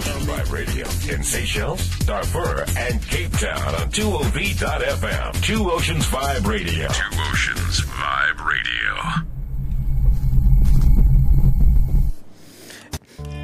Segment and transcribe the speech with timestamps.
[0.00, 5.42] Vibe Radio in Seychelles, Darfur, and Cape Town on 2OV.FM.
[5.42, 6.88] Two Oceans Vibe Radio.
[6.88, 9.35] Two Oceans Vibe Radio.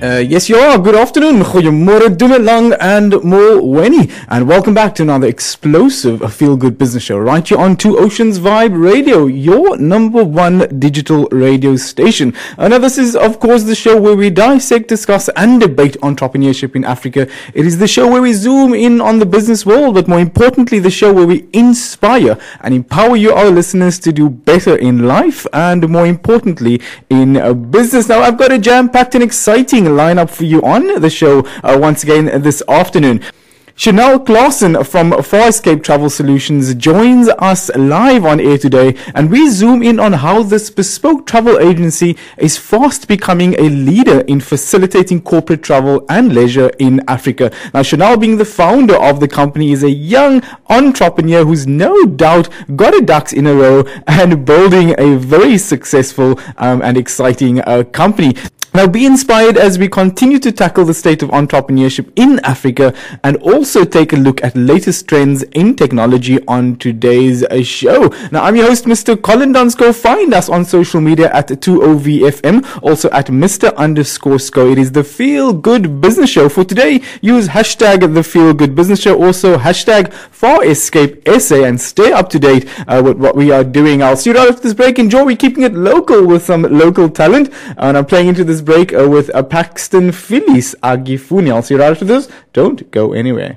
[0.03, 0.81] Uh, yes, you are.
[0.81, 1.45] Good afternoon.
[1.45, 4.11] Goeiemorgen, Dumelang and Molweni.
[4.27, 8.41] And welcome back to another explosive feel good business show right here on Two Oceans
[8.41, 12.35] Vibe Radio, your number one digital radio station.
[12.59, 16.75] Uh, now, this is, of course, the show where we dissect, discuss, and debate entrepreneurship
[16.75, 17.29] in Africa.
[17.55, 20.81] It is the show where we zoom in on the business world, but more importantly,
[20.81, 25.47] the show where we inspire and empower you, our listeners, to do better in life
[25.53, 28.09] and more importantly, in uh, business.
[28.09, 31.79] Now, I've got a jam packed and exciting lineup for you on the show uh,
[31.81, 33.23] once again this afternoon.
[33.75, 39.83] Chanel Claasen from Farescape Travel Solutions joins us live on air today, and we zoom
[39.83, 45.63] in on how this bespoke travel agency is fast becoming a leader in facilitating corporate
[45.63, 47.51] travel and leisure in Africa.
[47.73, 52.51] Now, Chanel, being the founder of the company, is a young entrepreneur who's no doubt
[52.77, 57.85] got a ducks in a row and building a very successful um, and exciting uh,
[57.85, 58.35] company.
[58.75, 63.37] Now, be inspired as we continue to tackle the state of entrepreneurship in Africa and
[63.37, 68.09] also take a look at latest trends in technology on today's show.
[68.31, 69.21] Now, I'm your host, Mr.
[69.21, 69.95] Colin Dunsko.
[69.95, 73.77] Find us on social media at 2OVFM, also at Mr.
[73.77, 74.73] underscore SCO.
[74.73, 76.49] It is the Feel Good Business Show.
[76.49, 82.11] For today, use hashtag the Feel Good Business Show, also hashtag Farescape SA, and stay
[82.11, 84.03] up to date uh, with what we are doing.
[84.03, 84.99] I'll see you right after this break.
[84.99, 85.25] Enjoy.
[85.25, 89.09] We're keeping it local with some local talent, and I'm playing into this break uh,
[89.09, 91.53] with a Paxton Fielies Agifuni.
[91.53, 92.29] I'll see you right after this.
[92.53, 93.57] Don't go anywhere.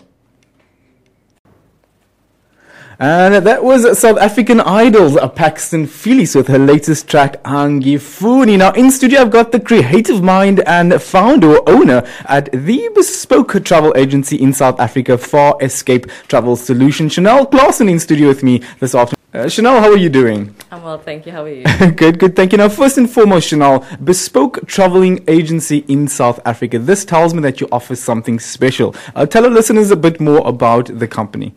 [2.98, 8.58] And that was South African Idol's Paxton Fielies with her latest track, Angifuni.
[8.58, 13.94] Now, in studio, I've got the creative mind and founder owner at the bespoke travel
[13.98, 19.16] agency in South Africa, Farescape Travel Solution, Chanel Claasen, in studio with me this afternoon.
[19.34, 20.56] Uh, Chanel, how are you doing?
[20.76, 21.32] I'm well, thank you.
[21.32, 21.64] How are you?
[21.96, 22.36] good, good.
[22.36, 22.58] Thank you.
[22.58, 26.78] Now, first and foremost, Chanel, bespoke traveling agency in South Africa.
[26.80, 28.94] This tells me that you offer something special.
[29.16, 31.56] Uh, tell our listeners a bit more about the company.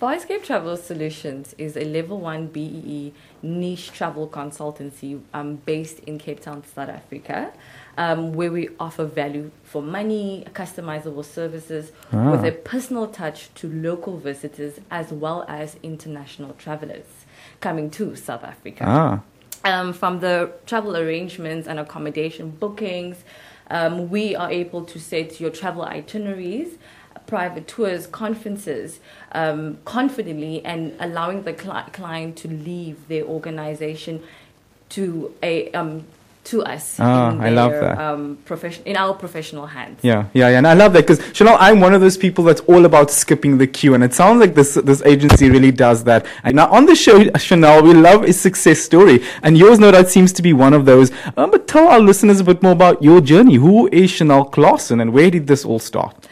[0.00, 6.40] Farescape Travel Solutions is a level one BEE niche travel consultancy um, based in Cape
[6.40, 7.52] Town, South Africa,
[7.98, 12.30] um, where we offer value for money, customizable services Ah.
[12.30, 17.04] with a personal touch to local visitors as well as international travelers
[17.60, 18.84] coming to South Africa.
[18.86, 19.22] Ah,
[19.64, 23.24] um, from the travel arrangements and accommodation bookings.
[23.70, 26.76] Um, we are able to set your travel itineraries,
[27.26, 29.00] private tours, conferences
[29.32, 34.22] um, confidently and allowing the cli- client to leave their organization
[34.90, 36.04] to a um,
[36.44, 37.98] to us Ah, in I love that.
[37.98, 40.00] Um, profession in our professional hands.
[40.02, 40.58] yeah, yeah, yeah.
[40.58, 43.58] And I love that because Chanel, I'm one of those people that's all about skipping
[43.58, 46.26] the queue, and it sounds like this this agency really does that.
[46.44, 50.08] And now on the show, Chanel, we love a success story, and yours, no doubt,
[50.08, 51.10] seems to be one of those.
[51.36, 53.54] Um, but tell our listeners a bit more about your journey.
[53.56, 56.28] Who is Chanel Claasen, and where did this all start?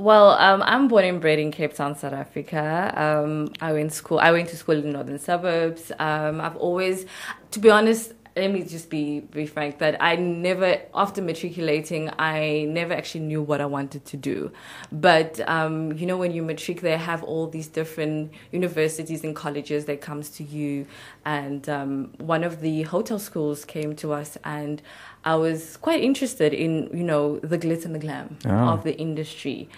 [0.00, 2.92] Well, um, I'm born and bred in Cape Town, South Africa.
[2.96, 4.20] Um, I went school.
[4.20, 5.90] I went to school in the northern suburbs.
[5.98, 7.04] Um, I've always,
[7.50, 12.66] to be honest, let me just be be frank that I never, after matriculating, I
[12.68, 14.50] never actually knew what I wanted to do.
[14.92, 19.84] But um, you know, when you matric, they have all these different universities and colleges
[19.86, 20.86] that comes to you,
[21.24, 24.80] and um, one of the hotel schools came to us and.
[25.24, 28.72] I was quite interested in, you know, the glitz and the glam Ah.
[28.72, 29.68] of the industry.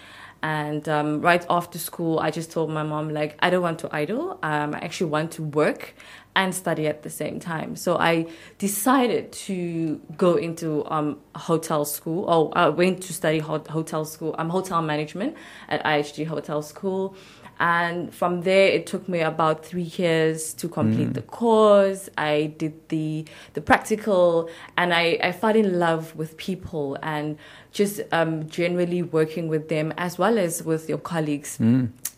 [0.43, 3.89] And um, right after school, I just told my mom, like, I don't want to
[3.91, 4.39] idle.
[4.43, 5.93] Um, I actually want to work
[6.35, 7.75] and study at the same time.
[7.75, 8.27] So I
[8.57, 12.25] decided to go into um, hotel school.
[12.27, 15.35] Oh, I went to study hot- hotel school, um, hotel management
[15.67, 17.15] at IHG Hotel School.
[17.59, 22.09] And from there, it took me about three years to complete the course.
[22.17, 27.37] I did the the practical, and I, I fell in love with people and
[27.71, 31.59] just um, generally working with them as well as with your colleagues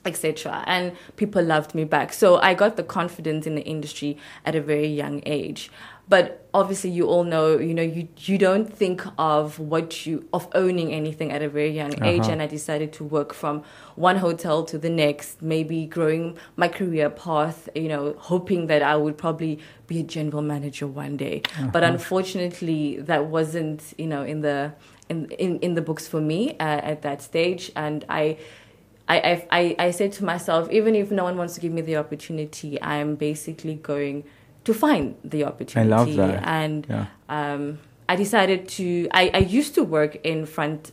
[0.05, 0.63] etc.
[0.67, 2.13] And people loved me back.
[2.13, 5.69] So I got the confidence in the industry at a very young age.
[6.09, 10.49] But obviously, you all know, you know, you you don't think of what you of
[10.53, 12.23] owning anything at a very young age.
[12.23, 12.33] Uh-huh.
[12.33, 13.63] And I decided to work from
[13.95, 17.69] one hotel to the next, maybe growing my career path.
[17.73, 21.43] You know, hoping that I would probably be a general manager one day.
[21.71, 24.73] But unfortunately, that wasn't, you know, in the
[25.07, 27.71] in in, in the books for me uh, at that stage.
[27.77, 28.37] And I
[29.07, 31.97] I, I, I, said to myself, even if no one wants to give me the
[31.97, 34.23] opportunity, I'm basically going
[34.63, 35.93] to find the opportunity.
[35.93, 36.47] I love that.
[36.47, 37.05] And Yeah.
[37.27, 40.91] um, I decided to, I, I used to work in front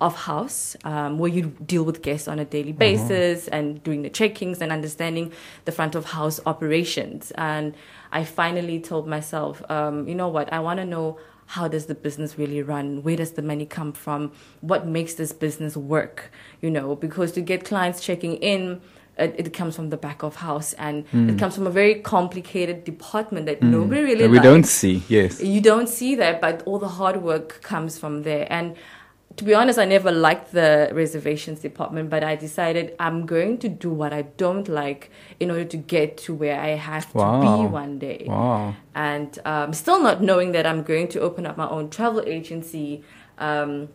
[0.00, 2.78] of house um, where you deal with guests on a daily Uh-huh.
[2.78, 5.32] basis and doing the checkings and understanding
[5.64, 7.30] the front of house operations.
[7.36, 7.74] And
[8.12, 11.94] I finally told myself, um, you know what, I want to know how does the
[11.94, 13.02] business really run?
[13.02, 14.32] Where does the money come from?
[14.60, 16.30] What makes this business work?
[16.60, 18.80] You know, because to get clients checking in,
[19.18, 22.84] it, it comes from the back of house and it comes from a very complicated
[22.84, 24.32] department that nobody really That Hmm.
[24.32, 25.02] we likes don't see.
[25.08, 25.42] Yes.
[25.42, 28.46] you don't see that, but all the hard work comes from there.
[28.50, 28.74] And
[29.36, 33.68] to be honest, I never liked the reservations department, but I decided I'm going to
[33.68, 37.40] do what I don't like in order to get to where I have to Wow.
[37.62, 38.24] be one day.
[38.26, 38.74] Wow.
[38.94, 43.04] And um, still not knowing that I'm going to open up my own travel agency,
[43.38, 43.88] um,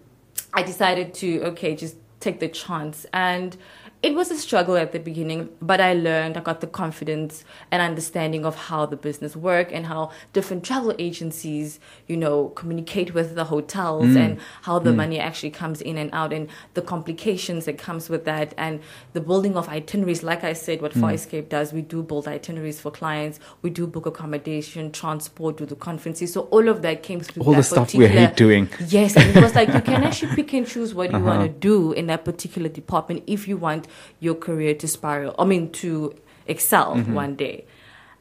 [0.54, 3.08] I decided to, okay, just take the chance.
[3.12, 3.58] And
[4.04, 7.84] it was a struggle at the beginning, but I learned, I got the confidence and
[7.84, 13.36] understanding of how the business work and how different travel agencies, you know, communicate with
[13.36, 14.18] the hotels mm.
[14.18, 14.96] and how the mm.
[14.96, 18.80] money actually comes in and out and the complications that comes with that and
[19.14, 20.24] the building of itineraries.
[20.24, 21.02] Like I said, what mm.
[21.02, 23.40] Farescape does, we do build itineraries for clients.
[23.62, 26.34] We do book accommodation, transport, do the conferences.
[26.34, 28.68] So all of that came through All that the stuff we hate doing.
[28.88, 31.26] Yes, and it was like you can actually pick and choose what you uh-huh.
[31.26, 33.88] want to do in that particular department if you want
[34.20, 35.36] your career to spiral.
[35.38, 36.16] I mean, to
[36.48, 37.66] excel one day.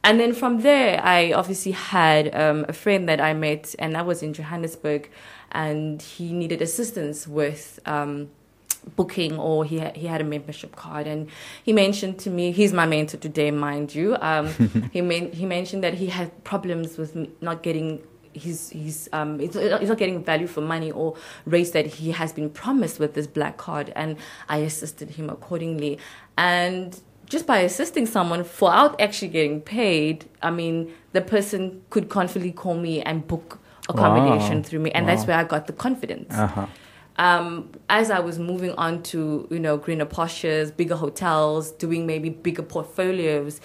[0.03, 4.05] And then from there, I obviously had um, a friend that I met, and that
[4.05, 5.09] was in Johannesburg,
[5.51, 7.79] and he needed assistance with.
[7.85, 8.29] Um,
[8.95, 11.29] booking or he had, he had a membership card and
[11.63, 14.47] he mentioned to me he's my mentor today mind you um,
[14.91, 18.01] he men- he mentioned that he had problems with not getting
[18.33, 22.31] his his um he's he's not getting value for money or rates that he has
[22.33, 23.91] been promised with this black card.
[23.95, 24.17] And
[24.49, 25.97] I assisted him accordingly.
[26.37, 32.51] And just by assisting someone without actually getting paid I mean the person could confidently
[32.51, 34.63] call me and book accommodation Wow.
[34.63, 34.91] through me.
[34.91, 36.33] And that's where I got the confidence.
[36.33, 36.65] Uh-huh.
[37.17, 42.29] um, as I was moving on to you know greener postures, bigger hotels, doing maybe
[42.29, 43.59] bigger portfolios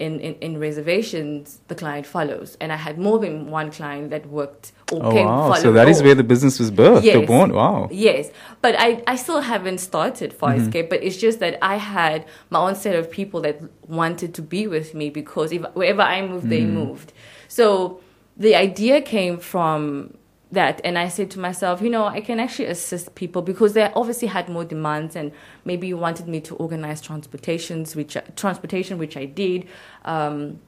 [0.00, 4.26] in, in, in reservations, the client follows, and I had more than one client that
[4.26, 5.52] worked or Oh came wow!
[5.54, 7.26] So that is where the business was birthed, Yes.
[7.26, 7.52] born.
[7.52, 7.88] Wow.
[7.92, 8.30] Yes,
[8.62, 10.62] but I, I still haven't started Far Mm-hmm.
[10.66, 14.42] Escape, but it's just that I had my own set of people that wanted to
[14.42, 16.72] be with me because if wherever I moved, they Mm.
[16.72, 17.12] moved.
[17.48, 18.00] So
[18.36, 20.14] the idea came from
[20.52, 23.84] that, and I said to myself, you know, I can actually assist people because they
[23.94, 25.32] obviously had more demands, and
[25.64, 29.66] maybe you wanted me to organize transportations, which transportation, which I did.
[30.04, 30.60] Um,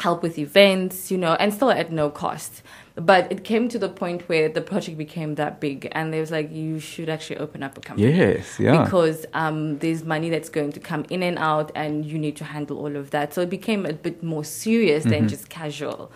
[0.00, 2.62] help with events, you know, and still at no cost.
[2.96, 6.30] But it came to the point where the project became that big, and they was
[6.30, 8.12] like, you should actually open up a company.
[8.14, 8.60] Yes.
[8.60, 8.84] Yeah.
[8.84, 12.44] Because um, there's money that's going to come in and out, and you need to
[12.44, 13.32] handle all of that.
[13.32, 15.10] So it became a bit more serious Mm-hmm.
[15.10, 16.12] than just casual.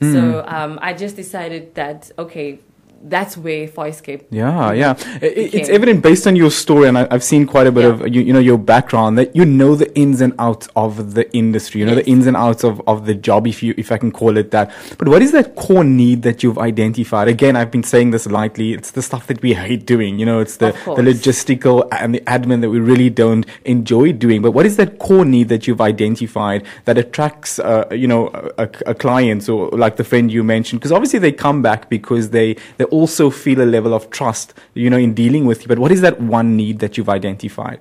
[0.00, 0.12] Mm.
[0.12, 2.58] So um, I just decided that, okay,
[3.02, 4.24] that's where Farescape.
[4.30, 4.94] Yeah, yeah.
[5.22, 7.90] It's evident based on your story, and I, I've seen quite a bit Yeah.
[7.90, 11.30] of you, you know your background that you know the ins and outs of the
[11.34, 11.80] industry.
[11.80, 14.12] You know the ins and outs of, of the job, if you if I can
[14.12, 14.70] call it that.
[14.98, 17.28] But what is that core need that you've identified?
[17.28, 18.74] Again, I've been saying this lightly.
[18.74, 20.18] It's the stuff that we hate doing.
[20.18, 24.42] You know, it's the the logistical and the admin that we really don't enjoy doing.
[24.42, 28.68] But what is that core need that you've identified that attracts, uh, you know, a,
[28.86, 30.80] a clients or like the friend you mentioned?
[30.80, 34.90] Because obviously they come back because they they also feel a level of trust, you
[34.90, 35.68] know, in dealing with you.
[35.68, 37.80] But what is that one need that you've identified?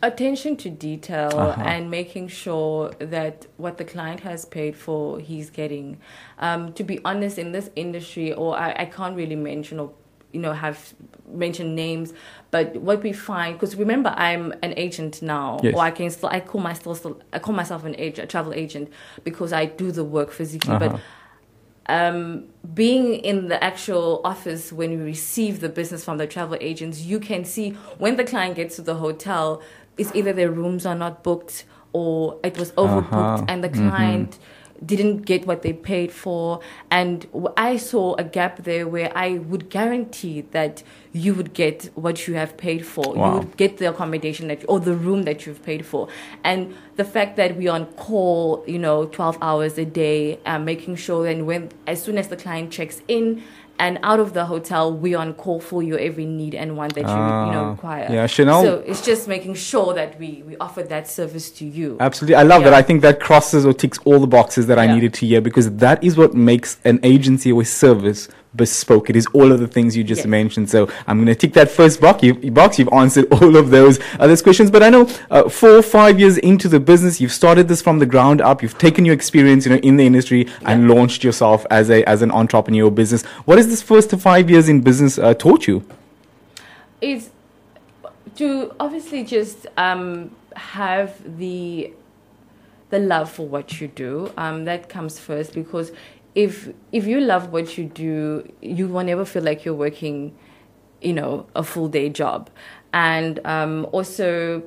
[0.00, 1.60] attention to detail Uh-huh.
[1.66, 5.98] and making sure that what the client has paid for he's getting
[6.38, 9.90] um, to be honest in this industry or I, I can't really mention or
[10.30, 10.78] you know have
[11.44, 12.12] mentioned names
[12.52, 15.74] but what we find because remember i'm an agent now Yes.
[15.74, 18.52] or i can still i call myself still i call myself an agent a travel
[18.54, 18.92] agent
[19.24, 20.90] because i do the work physically Uh-huh.
[20.90, 21.00] but
[21.88, 27.00] um, being in the actual office when you receive the business from the travel agents,
[27.00, 29.62] you can see when the client gets to the hotel,
[29.96, 33.44] it's either their rooms are not booked or it was overbooked Uh-huh.
[33.48, 33.88] and the Mhm.
[33.90, 34.38] client
[34.84, 36.60] didn't get what they paid for.
[36.90, 40.82] And I saw a gap there where I would guarantee that
[41.12, 43.14] you would get what you have paid for.
[43.14, 43.32] Wow.
[43.32, 46.08] You would get the accommodation that or the room that you've paid for.
[46.44, 50.96] And the fact that we're on call, you know, 12 hours a day, uh, making
[50.96, 53.42] sure that when as soon as the client checks in
[53.78, 57.02] and out of the hotel, we're on call for your every need and want that
[57.02, 58.06] you, you know Ah, require.
[58.10, 61.96] yeah, Chanel- So it's just making sure that we we offer that service to you.
[62.00, 62.34] Absolutely.
[62.34, 62.74] I love that.
[62.74, 65.70] I think that crosses or ticks all the boxes that I needed to hear because
[65.76, 69.10] that is what makes an agency or a service bespoke.
[69.10, 70.26] It is all of the things you just Yes.
[70.26, 70.70] mentioned.
[70.70, 72.22] So I'm going to tick that first box.
[72.22, 72.78] You've, box.
[72.78, 74.70] You've answered all of those other questions.
[74.70, 78.06] But I know uh, four, five years into the business, you've started this from the
[78.06, 78.62] ground up.
[78.62, 82.22] You've taken your experience, you know, in the industry and launched yourself as a as
[82.22, 83.22] an entrepreneur business.
[83.44, 85.84] What has this first five years in business uh, taught you?
[87.00, 87.30] It's
[88.36, 91.92] to obviously just um, have the
[92.90, 94.32] the love for what you do.
[94.36, 95.92] Um, that comes first because
[96.38, 100.36] if if you love what you do, you will never feel like you're working,
[101.02, 102.48] you know, a full day job,
[102.92, 104.62] and um, also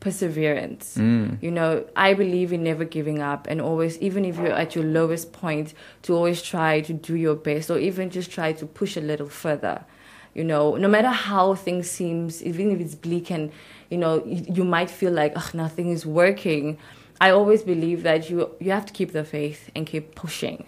[0.00, 0.96] perseverance.
[1.44, 4.84] You know, I believe in never giving up and always, even if you're at your
[4.84, 5.74] lowest point,
[6.04, 9.28] to always try to do your best or even just try to push a little
[9.28, 9.84] further.
[10.32, 13.52] You know, no matter how things seems, even if it's bleak and
[13.90, 16.78] you know you, you might feel like Ugh, nothing is working.
[17.20, 20.64] I always believe that you you have to keep the faith and keep pushing.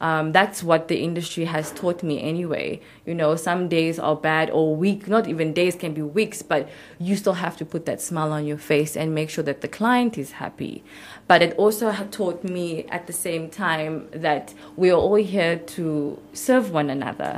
[0.00, 2.80] Um, that's what the industry has taught me anyway.
[3.06, 6.68] You know, some days are bad or weak, not even days can be weeks, but
[6.98, 9.68] you still have to put that smile on your face and make sure that the
[9.68, 10.82] client is happy.
[11.26, 16.18] But it also taught me at the same time that we are all here to
[16.32, 17.34] serve one another,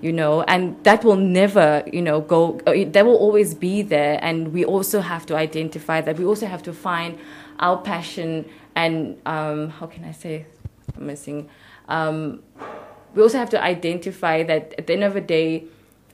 [0.00, 4.18] you know, and that will never, you know, go, uh, that will always be there.
[4.22, 6.18] And we also have to identify that.
[6.18, 7.18] We also have to find
[7.60, 10.46] our passion and, um, how can I say,
[10.96, 11.48] I'm missing
[11.88, 12.42] um,
[13.14, 15.64] we also have to identify that at the end of the day,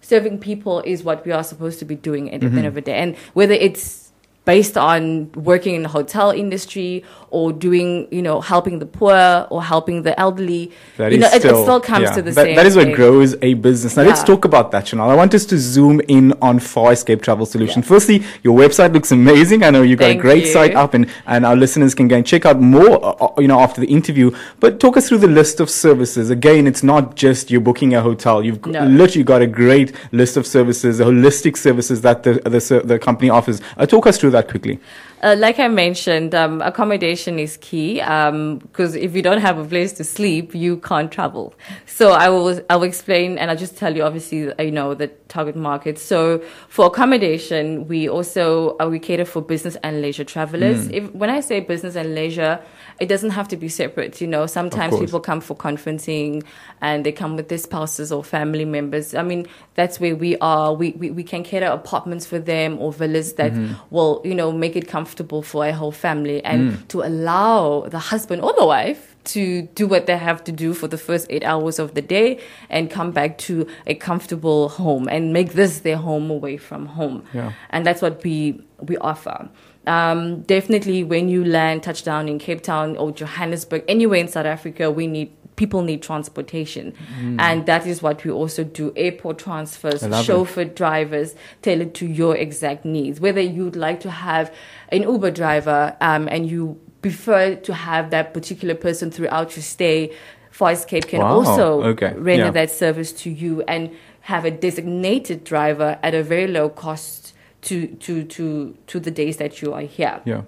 [0.01, 2.81] serving people is what we are supposed to be doing at the end of the
[2.81, 2.95] day.
[2.95, 4.04] And whether it's
[4.45, 9.63] based on working in the hotel industry or doing, you know, helping the poor or
[9.63, 12.31] helping the elderly, That you is know, it, it still, still comes yeah, to the
[12.33, 12.57] that, same.
[12.57, 12.95] That is what thing.
[12.95, 13.97] grows a business.
[13.97, 15.09] Now let's talk about that, Chanel.
[15.11, 17.81] I want us to zoom in on Farescape Travel Solution.
[17.83, 17.89] Yeah.
[17.89, 19.63] Firstly, your website looks amazing.
[19.63, 20.53] I know you've got a great you.
[20.53, 23.49] site up, and, and our listeners can go and check out more, uh, uh, you
[23.49, 24.31] know, after the interview.
[24.61, 26.29] But talk us through the list of services.
[26.29, 28.45] Again, it's not just you're booking a hotel.
[28.45, 28.85] You've No.
[28.87, 33.31] literally got a great list of services, the holistic services that the the, the company
[33.31, 33.61] offers.
[33.79, 34.79] Uh, talk us through that quickly.
[35.25, 39.95] Uh, like I mentioned, um, accommodation is key because if you don't have a place
[39.95, 41.55] to sleep, you can't travel.
[41.87, 45.09] So I will I will explain and I'll just tell you obviously you know the
[45.29, 45.99] target market.
[45.99, 50.89] So for accommodation, we also uh, we cater for business and leisure travelers.
[50.89, 52.61] If when I say business and leisure,
[53.01, 54.21] it doesn't have to be separate.
[54.21, 56.45] You know, sometimes people come for conferencing
[56.81, 59.15] and they come with their spouses or family members.
[59.15, 60.73] I mean, that's where we are.
[60.73, 63.75] We, we, we can cater apartments for them or villas that mm-hmm.
[63.91, 66.89] will, you know, make it comfortable for a whole family and mm.
[66.89, 70.87] to allow the husband or the wife to do what they have to do for
[70.87, 75.33] the first eight hours of the day and come back to a comfortable home and
[75.33, 77.25] make this their home away from home.
[77.33, 77.53] Yeah.
[77.71, 79.49] And that's what we, we offer.
[79.87, 84.91] Um, definitely when you land, touchdown in Cape Town or Johannesburg, anywhere in South Africa,
[84.91, 86.93] we need people need transportation.
[87.39, 88.93] And that is what we also do.
[88.97, 90.25] Airport transfers, love it.
[90.25, 93.21] chauffeur drivers tailored to your exact needs.
[93.21, 94.53] Whether you'd like to have
[94.89, 100.11] an Uber driver um, and you prefer to have that particular person throughout your stay,
[100.53, 101.33] Farescape can Wow.
[101.39, 102.15] also Okay.
[102.17, 102.51] render Yeah.
[102.51, 103.91] that service to you and
[104.23, 107.34] have a designated driver at a very low cost
[107.65, 110.21] to to to to the days that you are here.
[110.25, 110.43] Yeah.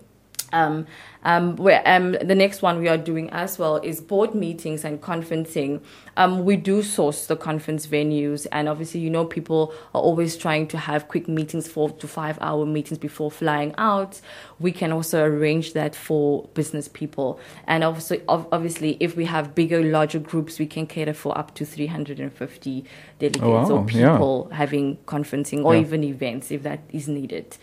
[0.53, 0.87] Um,
[1.25, 5.01] um, where, um, the next one we are doing as well is board meetings and
[5.01, 5.81] conferencing.
[6.17, 10.69] Um, we do source the conference venues, and obviously, you know, people are always trying
[10.69, 14.21] to have quick meetings, four to five hour meetings before flying out.
[14.61, 19.53] We can also arrange that for business people, and obviously, ob- obviously, if we have
[19.55, 22.85] bigger, larger groups, we can cater for up to 350
[23.19, 23.71] delegates Oh, wow.
[23.71, 24.13] or Yeah.
[24.13, 25.81] people having conferencing or Yeah.
[25.81, 27.57] even events if that is needed.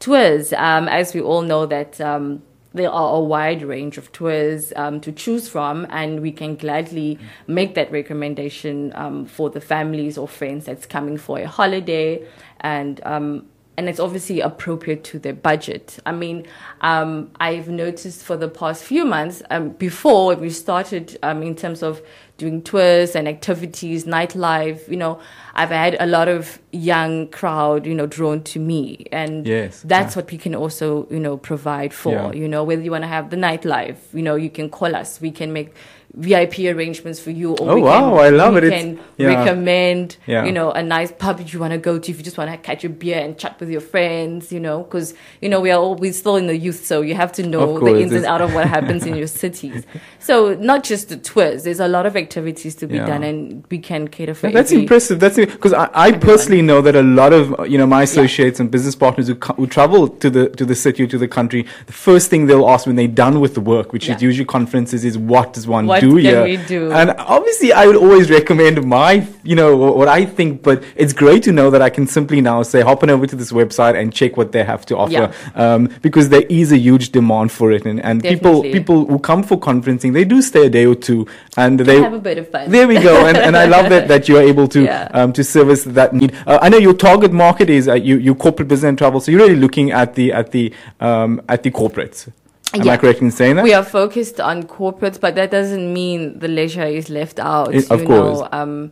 [0.00, 2.42] Tours, um, as we all know that um,
[2.72, 7.18] there are a wide range of tours um, to choose from, and we can gladly
[7.46, 12.26] make that recommendation um, for the families or friends that's coming for a holiday,
[12.60, 13.46] and um,
[13.80, 15.98] and it's obviously appropriate to their budget.
[16.04, 16.46] I mean,
[16.82, 21.82] um, I've noticed for the past few months, um, before we started um, in terms
[21.82, 22.02] of
[22.36, 25.18] doing tours and activities, nightlife, you know,
[25.54, 29.06] I've had a lot of young crowd, you know, drawn to me.
[29.12, 30.20] And Yes, that's yeah.
[30.20, 32.32] what we can also, you know, provide for, Yeah.
[32.32, 35.22] you know, whether you want to have the nightlife, you know, you can call us.
[35.22, 35.72] We can make
[36.14, 37.52] VIP arrangements for you.
[37.56, 38.64] Or Oh, we wow, can, I love we it.
[38.64, 39.26] It's- can yeah.
[39.44, 40.44] recommend, Yeah.
[40.44, 42.50] you know, a nice pub that you want to go to if you just want
[42.50, 45.70] to catch a beer and chat with your friends, you know, because, you know, we
[45.70, 48.24] are all, we're still in the youth, so you have to know the ins and
[48.24, 49.84] out of what happens in your cities.
[50.18, 53.06] So not just the tours, there's a lot of activities to be Yeah.
[53.06, 55.20] done and we can cater for that's every- impressive.
[55.20, 58.70] That's because I, I personally know that a lot of you know my associates and
[58.70, 61.92] business partners who, who travel to the to the city or to the country, the
[61.92, 65.16] first thing they'll ask when they're done with the work, which is usually conferences, is
[65.16, 66.42] what does one What What do can here.
[66.44, 66.92] we do?
[66.92, 70.62] And obviously, I would always recommend my, you know, what I think.
[70.62, 73.36] But it's great to know that I can simply now say, hop on over to
[73.36, 75.32] this website and check what they have to offer, Yeah.
[75.54, 79.42] um, because there is a huge demand for it, and, and people people who come
[79.42, 81.26] for conferencing, they do stay a day or two,
[81.56, 82.70] and they have a bit of fun.
[82.70, 85.08] There we go, and, and I love that that you are able to Yeah.
[85.12, 86.32] um, to service that need.
[86.46, 89.30] Uh, I know your target market is uh, you, you corporate business and travel, so
[89.30, 92.28] you're really looking at the at the um, at the corporates.
[92.74, 93.64] Am I correct in saying that?
[93.64, 97.74] We are focused on corporates, but that doesn't mean the leisure is left out.
[97.74, 98.40] It- of you course.
[98.40, 98.90] Know, um,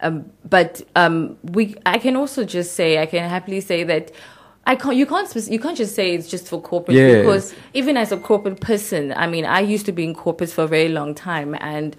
[0.00, 4.12] um, but um, we, I can also just say, I can happily say that.
[4.66, 4.96] I can't.
[4.96, 5.34] You can't.
[5.50, 7.18] You can't just say it's just for corporate Yes.
[7.22, 10.64] because even as a corporate person, I mean, I used to be in corporates for
[10.64, 11.94] a very long time, and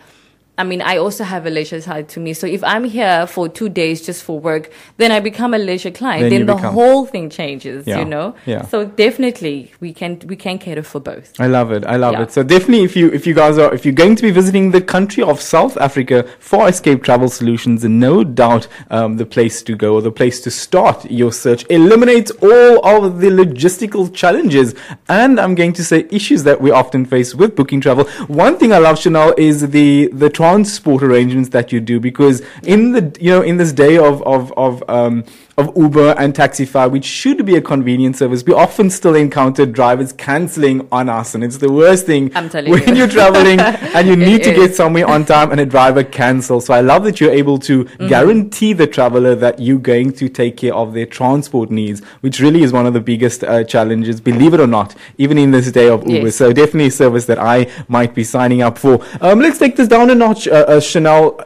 [0.58, 2.34] I mean, I also have a leisure side to me.
[2.34, 5.92] So if I'm here for two days just for work, then I become a leisure
[5.92, 6.22] client.
[6.30, 7.86] Then Then, the become- whole thing changes.
[7.86, 8.00] Yeah.
[8.00, 8.36] You know.
[8.46, 8.66] Yeah.
[8.68, 11.34] So definitely, we can we can cater for both.
[11.40, 11.86] I love it.
[11.86, 12.24] I love Yeah.
[12.24, 12.32] it.
[12.32, 14.82] So definitely, if you if you guys are if you're going to be visiting the
[14.82, 20.02] country of South Africa Farescape Travel Solutions, no doubt um, the place to go or
[20.02, 24.74] the place to start your search eliminates all of the logistical challenges
[25.10, 28.06] and I'm going to say issues that we often face with booking travel.
[28.28, 32.92] One thing I love, Chanel, is the the transport arrangements that you do because in
[32.92, 35.24] the you know in this day of of of um,
[35.58, 40.12] of Uber and Taxify, which should be a convenient service, we often still encounter drivers
[40.12, 42.96] cancelling on us, and it's the worst thing I'm telling when you.
[42.96, 43.60] you're traveling
[43.96, 44.56] and you need to is.
[44.58, 46.66] get somewhere on time and a driver cancels.
[46.66, 48.08] So I love that you're able to Mm-hmm.
[48.08, 52.62] guarantee the traveler that you're going to take care of their transport needs, which really
[52.64, 55.88] is one of the biggest uh, challenges, believe it or not, even in this day
[55.88, 56.26] of Uber.
[56.26, 56.36] Yes.
[56.36, 59.02] So definitely a service that I might be signing up for.
[59.22, 61.40] Um, let's take this down a notch, uh, uh, Chanel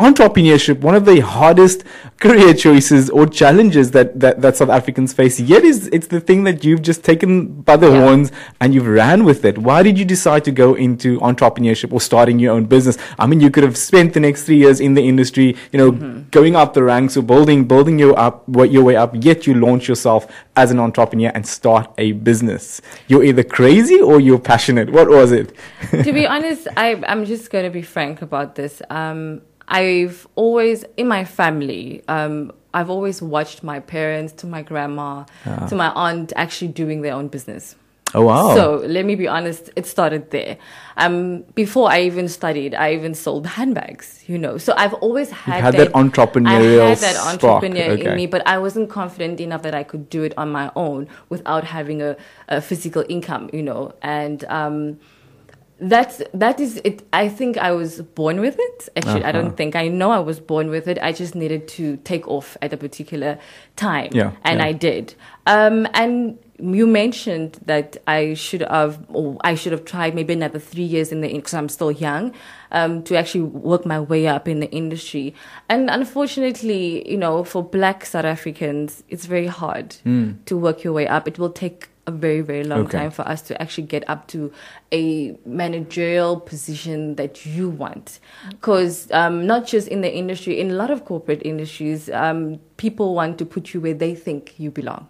[0.00, 1.84] entrepreneurship one of the hardest
[2.20, 5.40] career choices or challenges that, that, that South Africans face.
[5.40, 8.00] Yet is it's the thing that you've just taken by the Yeah.
[8.02, 8.30] horns
[8.60, 9.56] and you've ran with it.
[9.58, 12.96] Why did you decide to go into entrepreneurship or starting your own business?
[13.18, 15.90] I mean you could have spent the next three years in the industry you know
[16.30, 19.54] going up the ranks or building building your up what your way up yet you
[19.54, 20.26] launch yourself
[20.56, 22.80] as an entrepreneur and start a business.
[23.08, 24.90] You're either crazy or you're passionate.
[24.90, 25.52] What was it?
[25.90, 28.82] To be honest, I, I'm just going to be frank about this.
[28.90, 29.40] Um,
[29.70, 35.24] I've always, in my family, um, I've always watched my parents, to my grandma,
[35.68, 37.76] to my aunt actually doing their own business.
[38.14, 40.58] oh wow So let me be honest, it started there.
[40.96, 44.58] Um, before I even studied, I even sold handbags, you know.
[44.58, 48.10] So I've always had, had that entrepreneurial I had that spark, entrepreneur okay.
[48.10, 51.08] in me, but I wasn't confident enough that I could do it on my own
[51.28, 52.16] without having a,
[52.48, 53.94] a physical income, you know.
[54.02, 54.98] And um,
[55.80, 57.02] that's that is it.
[57.12, 58.88] I think I was born with it.
[58.96, 59.40] Actually, I Uh-huh.
[59.40, 60.98] don't think I know I was born with it.
[61.02, 63.38] I just needed to take off at a particular
[63.76, 64.66] time, Yeah, and yeah.
[64.66, 65.14] I did.
[65.46, 70.58] Um, and you mentioned that I should have, or I should have tried maybe another
[70.58, 72.32] three years in the because I'm still young,
[72.72, 75.34] um, to actually work my way up in the industry.
[75.68, 79.96] And unfortunately, you know, for Black South Africans, it's very hard
[80.46, 81.26] to work your way up.
[81.26, 82.98] It will take a very very long Okay.
[82.98, 84.50] time for us to actually get up to
[84.90, 88.18] a managerial position that you want
[88.48, 93.14] because um, not just in the industry in a lot of corporate industries um, people
[93.14, 95.06] want to put you where they think you belong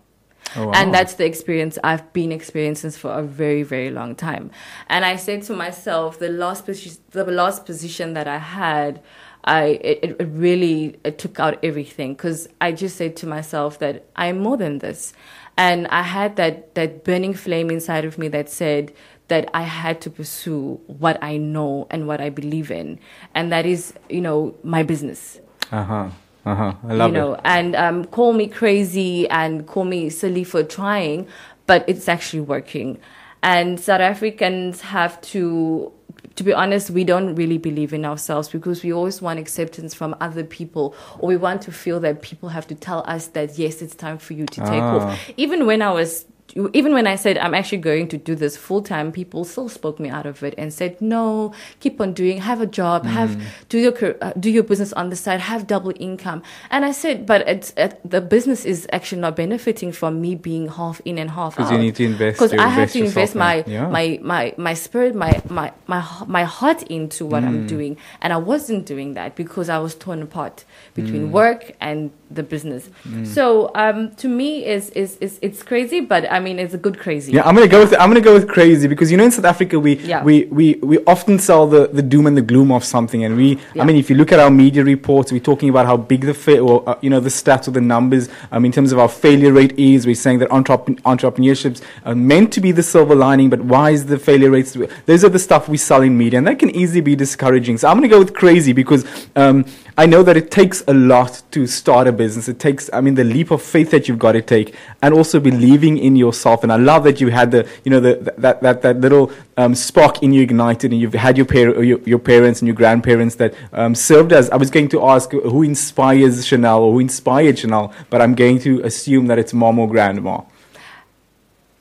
[0.57, 0.73] Oh, wow.
[0.75, 4.51] and that's the experience I've been experiencing for a very, very long time.
[4.89, 9.03] And I said to myself, the last position, the last position that I had,
[9.45, 12.15] I it, it really it took out everything.
[12.15, 15.13] Because I just said to myself that I'm more than this,
[15.57, 18.93] and I had that that burning flame inside of me that said
[19.29, 22.99] that I had to pursue what I know and what I believe in,
[23.35, 25.41] and that is you know my business.
[25.71, 26.11] Uh-huh
[26.47, 30.45] uh-huh I love you know, it and um, call me crazy and call me silly
[30.45, 31.27] for trying,
[31.67, 32.99] but it's actually working.
[33.43, 35.91] And South Africans have to,
[36.37, 40.15] to be honest, we don't really believe in ourselves because we always want acceptance from
[40.21, 43.81] other people, or we want to feel that people have to tell us that yes,
[43.81, 44.97] it's time for you to take Ah.
[45.13, 45.31] off.
[45.39, 46.27] Even when I was
[46.73, 50.01] even when I said I'm actually going to do this full time, people still spoke
[50.01, 52.39] me out of it and said, "No, keep on doing.
[52.39, 53.05] Have a job.
[53.07, 55.41] Have do your uh, do your business on the side.
[55.41, 59.93] Have double income." And I said, "But it's it, the business is actually not benefiting
[59.93, 61.71] from me being half in and half out.
[61.73, 63.87] you need to invest Because I have to invest in- my yeah.
[63.89, 67.49] my my my spirit, my my my my heart into what Mm.
[67.49, 71.31] I'm doing, and I wasn't doing that because I was torn apart between Mm.
[71.31, 72.91] work and the business.
[73.25, 76.79] So um, to me, is is is it's crazy, but I I mean, it's a
[76.79, 77.33] good crazy.
[77.33, 79.45] Yeah, I'm gonna go with I'm gonna go with crazy because you know in South
[79.45, 80.25] Africa we Yeah.
[80.25, 83.59] we, we, we often sell the, the doom and the gloom of something, and we
[83.75, 83.83] Yeah.
[83.83, 86.33] I mean if you look at our media reports, we're talking about how big the
[86.33, 89.09] fa- or uh, you know the stats or the numbers um, in terms of our
[89.09, 90.07] failure rate is.
[90.07, 94.07] We're saying that entrep- entrepreneurships are meant to be the silver lining, but why is
[94.07, 94.75] the failure rates?
[95.05, 97.77] Those are the stuff we sell in media, and that can easily be discouraging.
[97.77, 99.05] So I'm gonna go with crazy because
[99.37, 99.67] um,
[100.01, 102.49] I know that it takes a lot to start a business.
[102.49, 105.39] It takes, I mean, the leap of faith that you've got to take, and also
[105.39, 106.63] believing in yourself.
[106.63, 109.75] And I love that you had the, you know, the, that that that little um,
[109.75, 113.35] spark in you ignited, and you've had your, par- your your parents and your grandparents
[113.35, 114.49] that um, served as.
[114.49, 118.59] I was going to ask who inspires Chanel or who inspired Chanel, but I'm going
[118.61, 120.41] to assume that it's mom or grandma.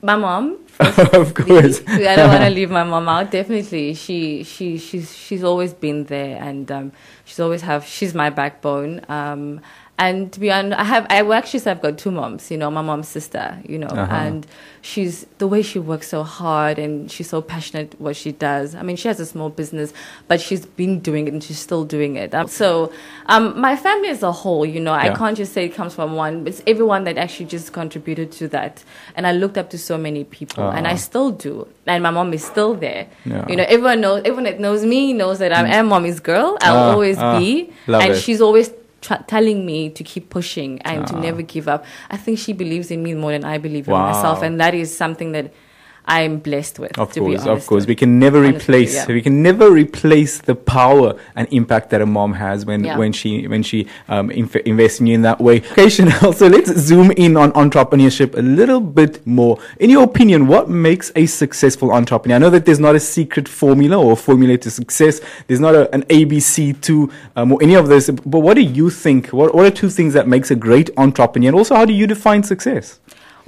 [0.02, 0.58] My mom.
[1.12, 1.82] of course.
[1.86, 3.30] I don't want to leave my mom out.
[3.30, 6.92] Definitely, she she she's she's always been there, and um,
[7.24, 9.04] she's always have she's my backbone.
[9.08, 9.60] Um,
[10.00, 12.50] and to be honest, I have I actually say I've got two moms.
[12.50, 13.58] You know, my mom's sister.
[13.68, 14.12] You know, Uh-huh.
[14.24, 14.46] and
[14.82, 18.74] she's the way she works so hard, and she's so passionate what she does.
[18.74, 19.92] I mean, she has a small business,
[20.26, 22.34] but she's been doing it, and she's still doing it.
[22.34, 22.90] Um, so,
[23.26, 26.14] um, my family as a whole, you know, I can't just say it comes from
[26.16, 26.46] one.
[26.46, 28.82] It's everyone that actually just contributed to that,
[29.16, 30.96] and I looked up to so many people, and I Ah.
[31.08, 31.68] still do.
[31.86, 33.06] And my mom is still there.
[33.26, 33.44] Yeah.
[33.50, 34.20] You know, everyone knows.
[34.24, 36.56] Everyone that knows me knows that I am mommy's girl.
[36.62, 38.18] I'll Ah, always ah, be, love and it.
[38.22, 38.70] she's always.
[39.00, 41.20] Tr- telling me to keep pushing and to Ah.
[41.20, 41.84] never give up.
[42.10, 44.94] I think she believes in me more than I believe in myself, and that is
[44.94, 45.52] something that
[46.10, 46.98] I'm blessed with.
[46.98, 47.86] Of to be course, of course.
[47.86, 49.06] We can never Honestly, replace yeah.
[49.06, 52.98] we can never replace the power and impact that a mom has when Yeah.
[52.98, 55.56] when she when she um, inf- invests in you in that way.
[55.72, 56.32] Okay, Chanel.
[56.40, 59.58] So let's zoom in on entrepreneurship a little bit more.
[59.78, 62.36] In your opinion, what makes a successful entrepreneur?
[62.36, 65.20] I know that there's not a secret formula or formula to success.
[65.46, 68.10] There's not a, an ABC to um, or any of this.
[68.10, 69.28] But what do you think?
[69.28, 71.48] What what are two things that makes a great entrepreneur?
[71.50, 72.98] And also, how do you define success?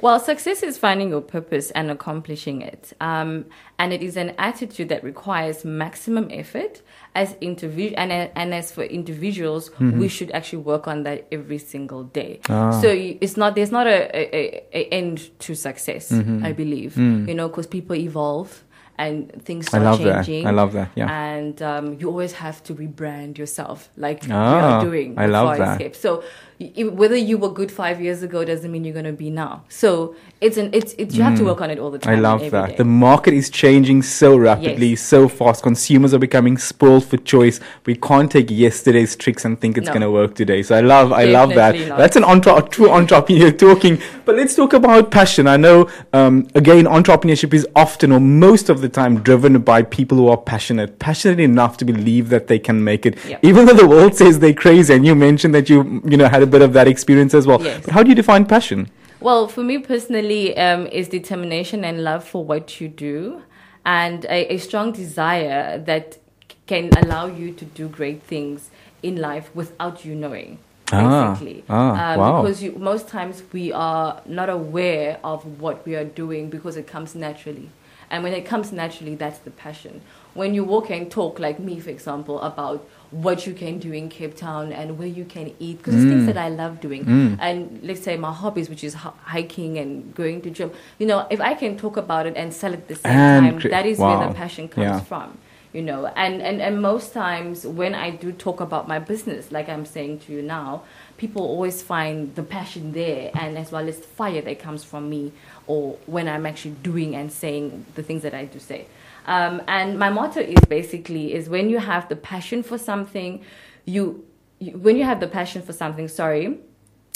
[0.03, 2.93] Well, success is finding your purpose and accomplishing it.
[3.01, 3.47] Um,
[3.79, 6.83] and it is an attitude that requires maximum effort.
[7.15, 12.05] As individual and, and as for individuals, we should actually work on that every single
[12.05, 12.41] day.
[12.49, 12.71] Ah.
[12.81, 16.11] So it's not there's not a, a, a, end to success.
[16.11, 18.65] I believe you know because people evolve
[18.99, 20.29] and things I start love that.
[20.29, 20.91] I love that.
[20.95, 21.11] Yeah.
[21.11, 25.19] And um, you always have to rebrand yourself, like you Ah, are doing.
[25.19, 25.81] I love that.
[25.81, 25.97] Escape.
[25.97, 26.23] So
[26.61, 29.65] whether you were good five years ago doesn't mean you're going to be now.
[29.69, 32.17] So it's an it's, it's you have to work on it all the time.
[32.17, 32.71] I love that.
[32.71, 32.77] day.
[32.77, 35.01] The market is changing so rapidly, Yes.
[35.03, 35.63] so fast.
[35.63, 37.59] Consumers are becoming spoiled for choice.
[37.87, 39.93] We can't take yesterday's tricks and think it's No.
[39.95, 40.63] going to work today.
[40.63, 41.77] So I love, I love that.
[41.89, 41.99] Not.
[41.99, 43.99] That's an entre- true entrepreneur talking.
[44.25, 45.47] But let's talk about passion.
[45.47, 50.17] I know, um, again, entrepreneurship is often or most of the time driven by people
[50.19, 53.39] who are passionate, passionate enough to believe that they can make it, Yeah.
[53.43, 54.95] even though the world says they're crazy.
[54.95, 57.61] And you mentioned that you, you know, had a bit of that experience as well.
[57.61, 57.85] Yes.
[57.85, 58.89] But how do you define passion?
[59.21, 63.43] Well, for me personally, um, is determination and love for what you do,
[63.87, 66.19] and a, a strong desire that
[66.67, 68.71] can allow you to do great things
[69.03, 70.59] in life without you knowing.
[70.91, 72.43] Ah, Basically, ah, um, wow.
[72.43, 76.87] because you, most times we are not aware of what we are doing because it
[76.87, 77.71] comes naturally,
[78.11, 80.03] and when it comes naturally, that's the passion.
[80.35, 84.09] When you walk and talk, like me, for example, about what you can do in
[84.09, 86.09] Cape Town and where you can eat, because it's Mm.
[86.09, 87.37] things that I love doing.
[87.41, 90.71] And let's say my hobbies, which is hiking and going to gym.
[90.99, 93.61] You know, if I can talk about it and sell at the same And time,
[93.61, 95.01] cre- that is where the passion comes Yeah.
[95.01, 95.39] from.
[95.75, 99.71] You know, and, and, and most times when I do talk about my business, like
[99.71, 100.83] I'm saying to you now,
[101.17, 105.09] people always find the passion there and as well as the fire that comes from
[105.09, 105.33] me
[105.67, 108.85] or when I'm actually doing and saying the things that I do say.
[109.27, 113.45] Um, and my motto is basically is when you have the passion for something,
[113.85, 114.25] you,
[114.59, 116.59] you when you have the passion for something, sorry,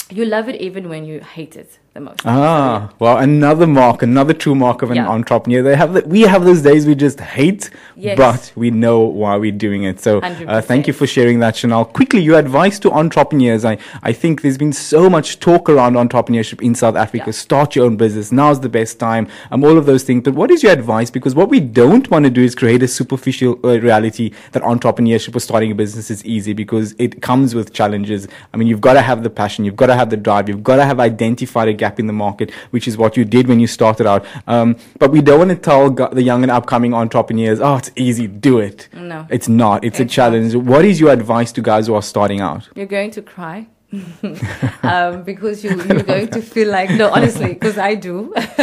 [0.09, 2.21] you love it even when you hate it the most.
[2.25, 5.07] Ah, well, another mark, another true mark of an Yeah.
[5.09, 5.61] entrepreneur.
[5.63, 8.17] They have, the, we have those days we just hate, Yes.
[8.17, 9.99] but we know why we're doing it.
[9.99, 11.85] So, uh, thank you for sharing that, Chanel.
[11.85, 13.65] Quickly, your advice to entrepreneurs.
[13.65, 17.25] I, I think there's been so much talk around entrepreneurship in South Africa.
[17.27, 17.31] Yeah.
[17.47, 18.31] Start your own business.
[18.31, 19.27] Now's the best time.
[19.51, 20.21] Um, all of those things.
[20.23, 21.09] But what is your advice?
[21.09, 25.35] Because what we don't want to do is create a superficial uh, reality that entrepreneurship
[25.35, 28.27] or starting a business is easy because it comes with challenges.
[28.53, 29.65] I mean, you've got to have the passion.
[29.65, 30.47] You've got to have the drive.
[30.47, 33.47] You've got to have identified a gap in the market, which is what you did
[33.47, 34.25] when you started out.
[34.47, 38.27] Um, but we don't want to tell the young and upcoming entrepreneurs, oh, it's easy,
[38.27, 38.87] do it.
[38.93, 39.25] No.
[39.29, 39.83] It's not.
[39.83, 40.55] It's, a It's challenge.
[40.55, 42.69] What is your advice to guys who are starting out?
[42.75, 43.67] You're going to cry.
[44.83, 48.33] um, because you, you're going to feel like no honestly because i do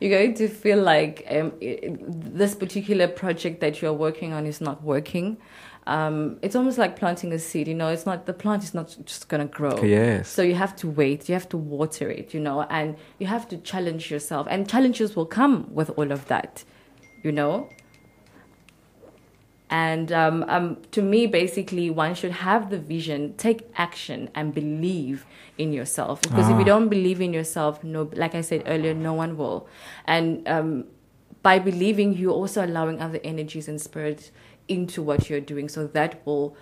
[0.00, 1.80] you're going to feel like um, i
[2.38, 5.36] this particular project that you're working on is not working
[5.86, 7.68] um, it's almost like planting a seed.
[7.68, 9.82] You know, it's not the plant is not just gonna grow.
[9.82, 10.28] Yes.
[10.28, 11.28] So you have to wait.
[11.28, 12.34] You have to water it.
[12.34, 16.26] You know, and you have to challenge yourself, and challenges will come with all of
[16.26, 16.64] that.
[17.22, 17.70] You know.
[19.68, 25.26] And um, um, to me, basically, one should have the vision, take action, and believe
[25.58, 26.22] in yourself.
[26.22, 29.66] Because if you don't believe in yourself, no, like I said earlier, no one will.
[30.04, 30.84] And um,
[31.42, 34.30] by believing, you're also allowing other energies and spirits
[34.68, 36.56] into what you're doing, so that will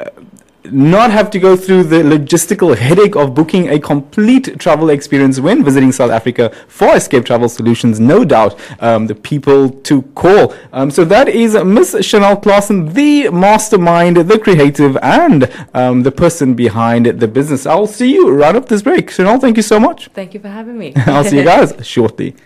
[0.64, 5.64] not have to go through the logistical headache of booking a complete travel experience when
[5.64, 10.55] visiting South Africa Farescape Travel Solutions, no doubt um, the people to call.
[10.72, 16.55] Um, so that is Miss Chanel Claasen, the mastermind, the creative, and um, the person
[16.55, 17.66] behind the business.
[17.66, 19.11] I'll see you right up this break.
[19.11, 20.09] Chanel, thank you so much.
[20.09, 20.92] Thank you for having me.
[21.07, 22.37] I'll see you guys shortly.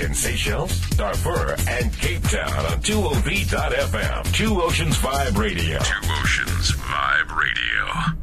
[0.00, 4.32] In Seychelles, Darfur, and Cape Town on 2OV.FM.
[4.32, 5.78] Two Oceans Vibe Radio.
[5.78, 8.19] Two Oceans Vibe Radio.